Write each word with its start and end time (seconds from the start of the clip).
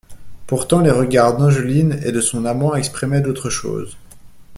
Pourtant 0.47 0.79
les 0.79 0.89
regards 0.89 1.37
d'Angeline 1.37 1.99
et 2.03 2.11
de 2.11 2.21
son 2.21 2.45
amant 2.45 2.73
exprimaient 2.73 3.21
d'autres 3.21 3.51
choses. 3.51 3.95